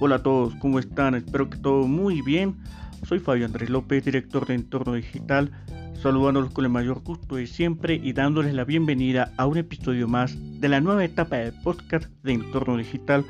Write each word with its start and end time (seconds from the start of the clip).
Hola 0.00 0.16
a 0.16 0.22
todos, 0.22 0.54
¿cómo 0.56 0.78
están? 0.78 1.14
Espero 1.16 1.50
que 1.50 1.58
todo 1.58 1.88
muy 1.88 2.22
bien. 2.22 2.54
Soy 3.04 3.18
Fabio 3.18 3.46
Andrés 3.46 3.68
López, 3.68 4.04
director 4.04 4.46
de 4.46 4.54
Entorno 4.54 4.94
Digital, 4.94 5.50
saludándolos 6.00 6.52
con 6.52 6.64
el 6.64 6.70
mayor 6.70 7.02
gusto 7.02 7.34
de 7.34 7.48
siempre 7.48 8.00
y 8.00 8.12
dándoles 8.12 8.54
la 8.54 8.62
bienvenida 8.62 9.32
a 9.36 9.46
un 9.46 9.58
episodio 9.58 10.06
más 10.06 10.36
de 10.60 10.68
la 10.68 10.80
nueva 10.80 11.04
etapa 11.04 11.38
del 11.38 11.52
podcast 11.64 12.06
de 12.22 12.34
Entorno 12.34 12.76
Digital 12.76 13.24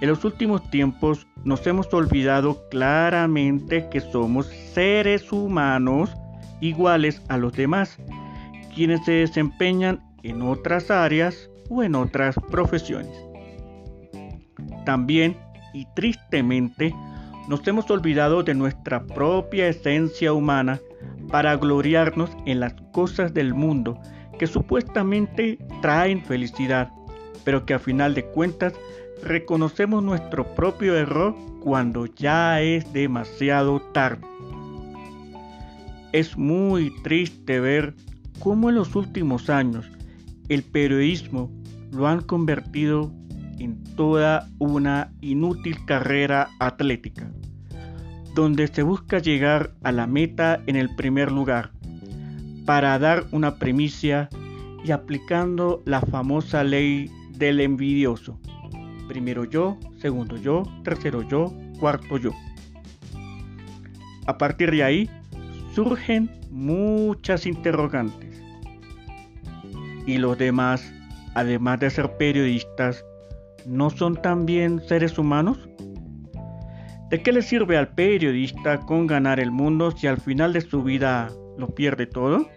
en 0.00 0.08
los 0.08 0.24
últimos 0.24 0.68
tiempos 0.70 1.26
nos 1.44 1.66
hemos 1.66 1.92
olvidado 1.92 2.66
claramente 2.70 3.86
que 3.90 4.00
somos 4.00 4.46
seres 4.46 5.30
humanos 5.30 6.10
iguales 6.62 7.20
a 7.28 7.36
los 7.36 7.52
demás, 7.52 7.98
quienes 8.74 9.04
se 9.04 9.12
desempeñan 9.12 10.00
en 10.22 10.40
otras 10.40 10.90
áreas 10.90 11.50
o 11.68 11.82
en 11.82 11.96
otras 11.96 12.34
profesiones. 12.50 13.14
También 14.86 15.36
y 15.74 15.86
tristemente 15.94 16.94
nos 17.46 17.68
hemos 17.68 17.90
olvidado 17.90 18.42
de 18.42 18.54
nuestra 18.54 19.04
propia 19.04 19.68
esencia 19.68 20.32
humana 20.32 20.80
para 21.30 21.54
gloriarnos 21.56 22.30
en 22.46 22.60
las 22.60 22.72
cosas 22.94 23.34
del 23.34 23.52
mundo 23.52 24.00
que 24.38 24.46
supuestamente 24.46 25.58
traen 25.80 26.24
felicidad, 26.24 26.90
pero 27.44 27.64
que 27.66 27.74
a 27.74 27.78
final 27.78 28.14
de 28.14 28.24
cuentas 28.26 28.74
reconocemos 29.22 30.02
nuestro 30.02 30.54
propio 30.54 30.96
error 30.96 31.34
cuando 31.60 32.06
ya 32.06 32.60
es 32.60 32.92
demasiado 32.92 33.80
tarde. 33.92 34.26
Es 36.12 36.36
muy 36.36 36.92
triste 37.02 37.60
ver 37.60 37.94
cómo 38.38 38.68
en 38.68 38.74
los 38.74 38.96
últimos 38.96 39.48
años 39.48 39.90
el 40.48 40.62
periodismo 40.62 41.50
lo 41.92 42.06
han 42.06 42.20
convertido 42.22 43.12
en 43.58 43.82
toda 43.96 44.48
una 44.58 45.12
inútil 45.20 45.84
carrera 45.84 46.50
atlética, 46.58 47.30
donde 48.34 48.66
se 48.66 48.82
busca 48.82 49.20
llegar 49.20 49.74
a 49.82 49.92
la 49.92 50.06
meta 50.06 50.60
en 50.66 50.76
el 50.76 50.94
primer 50.96 51.30
lugar, 51.30 51.70
para 52.64 52.98
dar 52.98 53.26
una 53.32 53.56
primicia 53.56 54.28
y 54.84 54.90
aplicando 54.90 55.82
la 55.84 56.00
famosa 56.00 56.64
ley 56.64 57.10
del 57.36 57.60
envidioso. 57.60 58.38
Primero 59.08 59.44
yo, 59.44 59.78
segundo 59.98 60.36
yo, 60.36 60.62
tercero 60.84 61.26
yo, 61.28 61.52
cuarto 61.78 62.18
yo. 62.18 62.30
A 64.26 64.38
partir 64.38 64.70
de 64.70 64.84
ahí 64.84 65.10
surgen 65.74 66.30
muchas 66.50 67.46
interrogantes. 67.46 68.42
¿Y 70.06 70.18
los 70.18 70.38
demás, 70.38 70.92
además 71.34 71.80
de 71.80 71.90
ser 71.90 72.16
periodistas, 72.16 73.04
¿no 73.66 73.90
son 73.90 74.20
también 74.20 74.80
seres 74.86 75.18
humanos? 75.18 75.68
¿De 77.12 77.22
qué 77.22 77.30
le 77.30 77.42
sirve 77.42 77.76
al 77.76 77.88
periodista 77.88 78.80
con 78.80 79.06
ganar 79.06 79.38
el 79.38 79.50
mundo 79.50 79.90
si 79.90 80.06
al 80.06 80.18
final 80.18 80.54
de 80.54 80.62
su 80.62 80.82
vida 80.82 81.28
lo 81.58 81.68
pierde 81.68 82.06
todo? 82.06 82.48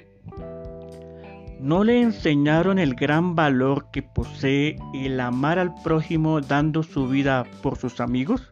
¿No 1.59 1.83
le 1.83 2.01
enseñaron 2.01 2.79
el 2.79 2.95
gran 2.95 3.35
valor 3.35 3.91
que 3.91 4.01
posee 4.01 4.77
el 4.93 5.19
amar 5.19 5.59
al 5.59 5.75
prójimo 5.83 6.39
dando 6.39 6.83
su 6.83 7.05
vida 7.09 7.43
por 7.61 7.77
sus 7.77 7.99
amigos? 7.99 8.49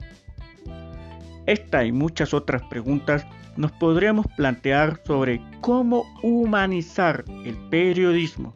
Esta 1.46 1.86
y 1.86 1.94
muchas 1.94 2.34
otras 2.34 2.64
preguntas 2.64 3.26
nos 3.56 3.72
podríamos 3.72 4.26
plantear 4.36 5.00
sobre 5.06 5.40
cómo 5.62 6.04
humanizar 6.22 7.24
el 7.46 7.56
periodismo, 7.70 8.54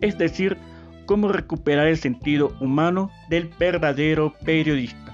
es 0.00 0.18
decir, 0.18 0.58
cómo 1.06 1.28
recuperar 1.28 1.86
el 1.86 1.98
sentido 1.98 2.52
humano 2.60 3.12
del 3.30 3.48
verdadero 3.60 4.34
periodista. 4.44 5.07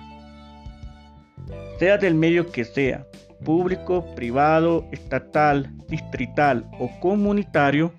Sea 1.78 1.98
del 1.98 2.14
medio 2.14 2.50
que 2.50 2.64
sea, 2.64 3.06
público, 3.44 4.04
privado, 4.14 4.86
estatal, 4.92 5.70
distrital 5.88 6.68
o 6.78 6.90
comunitario, 7.00 7.92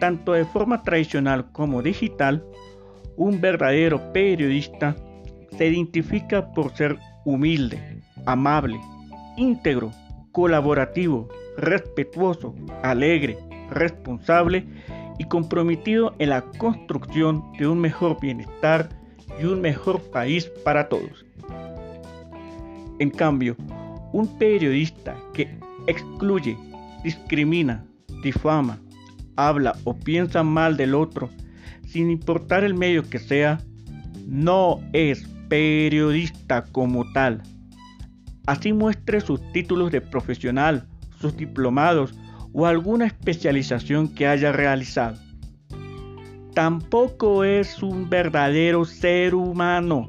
tanto 0.00 0.32
de 0.32 0.44
forma 0.44 0.82
tradicional 0.82 1.50
como 1.52 1.82
digital, 1.82 2.44
un 3.16 3.40
verdadero 3.40 4.12
periodista 4.12 4.96
se 5.56 5.68
identifica 5.68 6.52
por 6.52 6.74
ser 6.74 6.98
humilde, 7.24 8.00
amable, 8.26 8.80
íntegro, 9.36 9.92
colaborativo, 10.32 11.28
respetuoso, 11.56 12.54
alegre, 12.82 13.38
responsable 13.70 14.64
y 15.18 15.24
comprometido 15.24 16.14
en 16.18 16.30
la 16.30 16.42
construcción 16.58 17.52
de 17.58 17.66
un 17.66 17.78
mejor 17.78 18.18
bienestar 18.20 18.88
y 19.40 19.44
un 19.44 19.60
mejor 19.60 20.00
país 20.10 20.46
para 20.64 20.88
todos. 20.88 21.24
En 22.98 23.10
cambio, 23.10 23.56
un 24.12 24.26
periodista 24.38 25.16
que 25.32 25.58
excluye, 25.86 26.56
discrimina, 27.02 27.84
difama, 28.22 28.78
habla 29.36 29.76
o 29.84 29.94
piensa 29.94 30.42
mal 30.42 30.76
del 30.76 30.94
otro, 30.94 31.30
sin 31.86 32.10
importar 32.10 32.64
el 32.64 32.74
medio 32.74 33.08
que 33.08 33.18
sea, 33.18 33.58
no 34.26 34.80
es 34.92 35.26
periodista 35.48 36.64
como 36.72 37.10
tal. 37.12 37.42
Así 38.46 38.72
muestre 38.72 39.20
sus 39.20 39.40
títulos 39.52 39.92
de 39.92 40.00
profesional, 40.00 40.86
sus 41.18 41.36
diplomados 41.36 42.14
o 42.52 42.66
alguna 42.66 43.06
especialización 43.06 44.08
que 44.08 44.26
haya 44.26 44.52
realizado. 44.52 45.18
Tampoco 46.54 47.44
es 47.44 47.82
un 47.82 48.10
verdadero 48.10 48.84
ser 48.84 49.34
humano, 49.34 50.08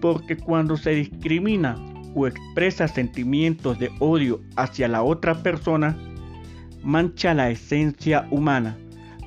porque 0.00 0.36
cuando 0.36 0.76
se 0.76 0.90
discrimina 0.90 1.76
o 2.14 2.26
expresa 2.26 2.88
sentimientos 2.88 3.78
de 3.78 3.90
odio 3.98 4.40
hacia 4.56 4.88
la 4.88 5.02
otra 5.02 5.42
persona, 5.42 5.96
mancha 6.82 7.34
la 7.34 7.50
esencia 7.50 8.26
humana, 8.30 8.76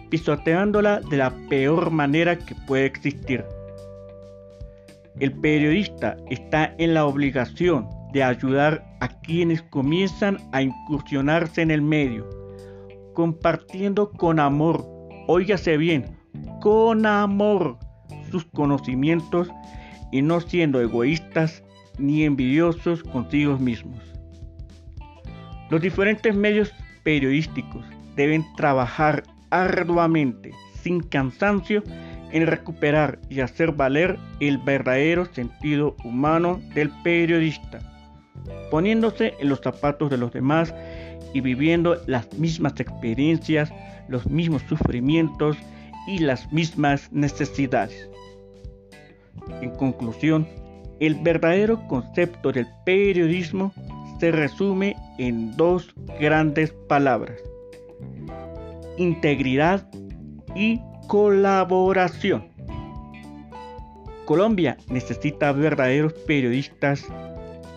pisoteándola 0.09 0.99
de 0.99 1.17
la 1.17 1.31
peor 1.49 1.91
manera 1.91 2.38
que 2.38 2.55
puede 2.67 2.85
existir. 2.85 3.45
El 5.19 5.31
periodista 5.31 6.17
está 6.29 6.73
en 6.77 6.94
la 6.94 7.05
obligación 7.05 7.88
de 8.13 8.23
ayudar 8.23 8.83
a 9.00 9.07
quienes 9.07 9.61
comienzan 9.63 10.38
a 10.51 10.61
incursionarse 10.61 11.61
en 11.61 11.71
el 11.71 11.81
medio, 11.81 12.27
compartiendo 13.13 14.12
con 14.12 14.39
amor, 14.39 14.88
óigase 15.27 15.77
bien, 15.77 16.18
con 16.62 17.06
amor 17.06 17.77
sus 18.31 18.45
conocimientos 18.45 19.51
y 20.12 20.21
no 20.21 20.39
siendo 20.41 20.81
egoístas 20.81 21.63
ni 21.98 22.24
envidiosos 22.24 23.04
consigo 23.04 23.57
mismos. 23.57 24.01
Los 25.69 25.81
diferentes 25.81 26.36
medios 26.36 26.74
periodísticos 27.04 27.86
deben 28.16 28.45
trabajar 28.56 29.24
arduamente, 29.50 30.51
sin 30.81 31.01
cansancio, 31.01 31.84
en 32.31 32.48
recuperar 32.48 33.19
y 33.30 33.42
hacer 33.42 33.72
valer 33.72 34.18
el 34.40 34.57
verdadero 34.57 35.25
sentido 35.25 35.95
humano 36.04 36.60
del 36.74 36.90
periodista 37.04 37.94
poniéndose 38.69 39.34
en 39.39 39.50
los 39.50 39.62
zapatos 39.62 40.10
de 40.10 40.18
los 40.18 40.34
demás 40.34 40.74
y 41.34 41.42
viviendo 41.42 42.01
las 42.07 42.31
mismas 42.38 42.80
experiencias, 42.80 43.72
los 44.07 44.28
mismos 44.28 44.63
sufrimientos 44.63 45.57
y 46.07 46.19
las 46.19 46.51
mismas 46.51 47.12
necesidades. 47.12 48.10
En 49.62 49.72
conclusión, 49.72 50.48
el 51.00 51.16
verdadero 51.16 51.88
concepto 51.88 52.51
del 52.51 52.68
periodismo 52.86 53.74
se 54.19 54.31
resume 54.31 54.95
en 55.18 55.56
dos 55.57 55.94
grandes 56.19 56.72
palabras, 56.88 57.40
integridad 58.98 59.88
y 60.56 60.80
Colaboración. 61.07 62.45
Colombia 64.25 64.78
necesita 64.88 65.51
verdaderos 65.51 66.13
periodistas 66.25 67.06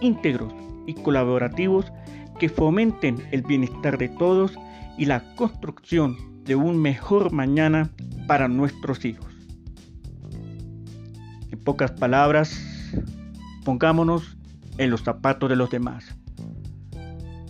íntegros 0.00 0.54
y 0.86 0.94
colaborativos 0.94 1.92
que 2.38 2.48
fomenten 2.48 3.16
el 3.32 3.42
bienestar 3.42 3.98
de 3.98 4.08
todos 4.08 4.56
y 4.96 5.06
la 5.06 5.34
construcción 5.34 6.16
de 6.44 6.54
un 6.54 6.78
mejor 6.78 7.32
mañana 7.32 7.90
para 8.26 8.46
nuestros 8.46 9.04
hijos. 9.04 9.26
En 11.50 11.58
pocas 11.58 11.90
palabras, 11.90 12.75
pongámonos 13.64 14.36
en 14.78 14.90
los 14.90 15.02
zapatos 15.02 15.48
de 15.48 15.56
los 15.56 15.70
demás. 15.70 16.16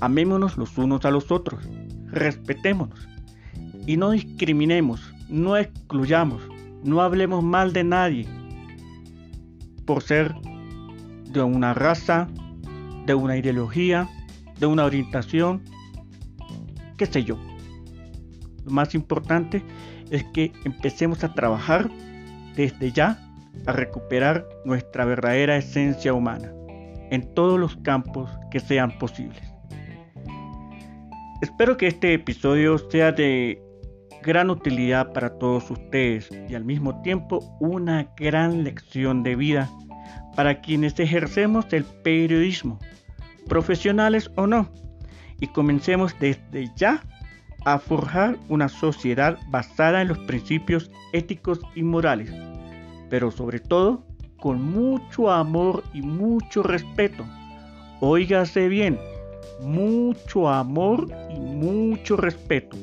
Amémonos 0.01 0.57
los 0.57 0.77
unos 0.79 1.05
a 1.05 1.11
los 1.11 1.31
otros, 1.31 1.65
respetémonos 2.07 3.09
y 3.87 3.97
no 3.97 4.11
discriminemos, 4.11 5.13
no 5.29 5.57
excluyamos, 5.57 6.43
no 6.85 7.01
hablemos 7.01 7.43
mal 7.43 7.73
de 7.73 7.85
nadie 7.85 8.29
por 9.85 10.03
ser 10.03 10.35
de 11.31 11.43
una 11.43 11.75
raza, 11.75 12.29
de 13.07 13.15
una 13.15 13.37
ideología, 13.37 14.09
de 14.59 14.67
una 14.67 14.85
orientación, 14.85 15.63
qué 16.97 17.07
sé 17.07 17.25
yo. 17.25 17.39
Lo 18.65 18.73
más 18.73 18.95
importante 18.95 19.63
es 20.11 20.25
que 20.25 20.53
empecemos 20.65 21.23
a 21.25 21.35
trabajar 21.35 21.91
desde 22.57 22.91
ya 22.91 23.26
a 23.67 23.73
recuperar 23.73 24.47
nuestra 24.65 25.05
verdadera 25.05 25.57
esencia 25.57 26.13
humana 26.13 26.53
en 27.11 27.35
todos 27.35 27.59
los 27.59 27.77
campos 27.79 28.31
que 28.51 28.61
sean 28.61 28.99
posibles. 28.99 29.43
Espero 31.43 31.77
que 31.77 31.87
este 31.87 32.15
episodio 32.15 32.79
sea 32.79 33.13
de 33.13 33.63
gran 34.23 34.51
utilidad 34.51 35.13
para 35.13 35.39
todos 35.39 35.71
ustedes 35.71 36.29
y 36.49 36.55
al 36.55 36.65
mismo 36.65 37.01
tiempo 37.03 37.39
una 37.61 38.09
gran 38.17 38.65
lección 38.65 39.23
de 39.23 39.37
vida 39.37 39.71
para 40.35 40.61
quienes 40.61 40.99
ejercemos 40.99 41.67
el 41.73 41.85
periodismo, 41.85 42.79
profesionales 43.49 44.31
o 44.37 44.47
no, 44.47 44.69
y 45.41 45.47
comencemos 45.49 46.15
desde 46.19 46.71
ya 46.77 47.03
a 47.65 47.79
forjar 47.79 48.37
una 48.49 48.69
sociedad 48.69 49.39
basada 49.49 50.03
en 50.03 50.09
los 50.09 50.19
principios 50.21 50.91
éticos 51.13 51.61
y 51.75 51.83
morales, 51.83 52.33
pero 53.09 53.31
sobre 53.31 53.61
todo 53.61 54.05
con 54.41 54.63
mucho 54.63 55.31
amor 55.31 55.85
y 55.95 56.03
mucho 56.03 56.63
respeto. 56.63 57.25
Óigase 58.01 58.69
bien, 58.69 58.99
mucho 59.61 60.49
amor 60.49 61.09
y 61.31 61.41
mucho 61.41 62.17
respeto. 62.17 62.77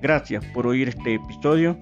Gracias 0.00 0.44
por 0.46 0.66
oír 0.66 0.88
este 0.88 1.14
episodio 1.14 1.78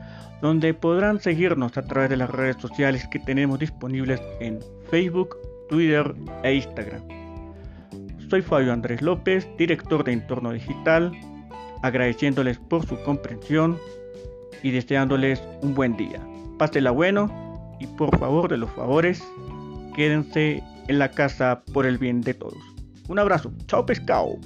donde 0.41 0.73
podrán 0.73 1.19
seguirnos 1.19 1.77
a 1.77 1.83
través 1.83 2.09
de 2.09 2.17
las 2.17 2.29
redes 2.29 2.57
sociales 2.59 3.07
que 3.09 3.19
tenemos 3.19 3.59
disponibles 3.59 4.21
en 4.39 4.59
Facebook, 4.89 5.37
Twitter 5.69 6.15
e 6.43 6.55
Instagram. 6.55 7.22
Soy 8.29 8.41
Fabio 8.41 8.73
Andrés 8.73 9.01
López, 9.01 9.47
director 9.57 10.03
de 10.03 10.13
Entorno 10.13 10.51
Digital, 10.51 11.11
agradeciéndoles 11.81 12.57
por 12.57 12.85
su 12.85 13.01
comprensión 13.03 13.77
y 14.63 14.71
deseándoles 14.71 15.41
un 15.61 15.75
buen 15.75 15.95
día. 15.97 16.19
Pásela 16.57 16.91
bueno 16.91 17.75
y 17.79 17.87
por 17.87 18.17
favor 18.17 18.49
de 18.49 18.57
los 18.57 18.71
favores, 18.71 19.23
quédense 19.95 20.63
en 20.87 20.99
la 20.99 21.11
casa 21.11 21.63
por 21.73 21.85
el 21.85 21.97
bien 21.97 22.21
de 22.21 22.33
todos. 22.33 22.57
Un 23.07 23.19
abrazo, 23.19 23.51
chao 23.67 23.85
pescado. 23.85 24.37